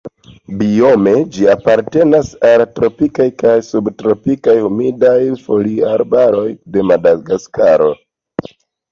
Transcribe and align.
Biome 0.59 1.11
ĝi 1.33 1.43
apartenas 1.53 2.31
al 2.51 2.55
la 2.61 2.65
tropikaj 2.79 3.27
kaj 3.41 3.53
subtropikaj 3.67 4.55
humidaj 4.63 5.11
foliarbaroj 5.43 6.47
de 6.77 6.87
Madagaskaro. 6.93 7.91